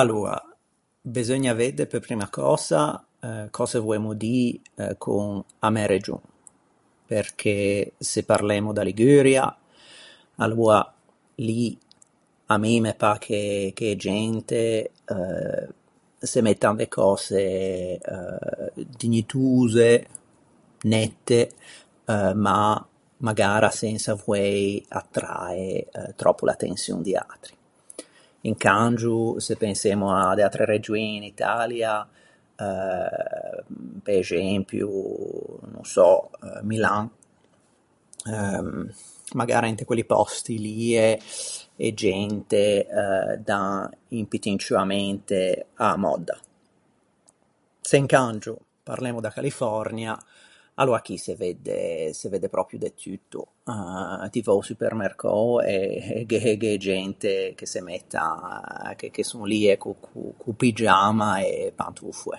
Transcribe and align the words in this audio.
Aloa, 0.00 0.36
beseugna 1.16 1.54
vedde 1.62 1.84
pe 1.90 1.98
primma 2.04 2.28
cösa 2.36 2.82
cöse 3.56 3.78
voemmo 3.86 4.12
dî 4.22 4.40
con 5.04 5.26
a 5.66 5.68
mæ 5.74 5.84
region. 5.94 6.22
Perché 7.10 7.58
se 8.10 8.20
parlemmo 8.30 8.70
da 8.76 8.82
Liguria, 8.90 9.44
aloa 10.44 10.78
lì 11.48 11.64
à 12.52 12.54
mi 12.62 12.74
me 12.84 12.92
pâ 13.02 13.12
che 13.24 13.42
che 13.78 13.86
e 13.94 14.00
gente 14.06 14.60
eh 15.14 15.66
se 16.32 16.38
mettan 16.48 16.76
de 16.80 16.86
cöse 16.96 17.44
eh 18.14 18.66
dignitose, 19.00 19.90
nette, 20.92 21.40
ma 22.44 22.60
magara 23.26 23.70
sensa 23.82 24.12
voei 24.24 24.62
attrae 25.00 25.64
tròppo 26.20 26.42
l’attençion 26.46 26.98
di 27.06 27.14
atri. 27.32 27.54
Incangio 28.50 29.18
se 29.46 29.54
pensemmo 29.64 30.06
à 30.20 30.34
de 30.36 30.42
atre 30.48 30.64
regioin 30.72 31.10
in 31.20 31.24
Italia 31.34 31.92
eh 32.56 33.64
pe 34.06 34.12
exempio 34.22 34.86
no 35.72 35.82
sò 35.94 36.08
Milan 36.68 37.04
eh 38.32 38.62
magara 39.40 39.66
inte 39.72 39.84
quelli 39.88 40.06
pòsti 40.14 40.54
lie 40.66 41.06
e 41.86 41.94
gente 42.02 42.62
eh 43.00 43.34
dan 43.48 43.88
un 44.18 44.24
pittin 44.30 44.56
ciù 44.62 44.74
a 44.74 44.84
mente 44.92 45.36
a-a 45.82 45.96
mòdda. 46.04 46.36
Se 47.88 47.96
incangio 48.04 48.54
parlemmo 48.88 49.20
da 49.24 49.30
Califòrnia, 49.36 50.12
aloa 50.80 51.00
chì 51.04 51.16
se 51.26 51.32
vedde 51.42 51.78
se 52.18 52.26
vedde 52.32 52.48
pròpio 52.54 52.78
de 52.84 52.90
tutto. 53.02 53.40
Eh 53.72 54.26
ti 54.32 54.40
væ 54.46 54.50
a-o 54.52 54.62
supermercou 54.70 55.46
e 55.60 55.76
e 56.20 56.26
gh’é 56.30 56.54
gh’é 56.60 56.72
e 56.74 56.78
gente 56.88 57.30
che 57.58 57.66
se 57.72 57.80
mettan, 57.80 58.94
che 58.98 59.06
che 59.14 59.22
son 59.30 59.44
lie 59.52 59.72
co-o 59.82 59.96
co-o 60.04 60.52
pigiama 60.60 61.30
e 61.40 61.48
e 61.68 61.72
pantofoe. 61.80 62.38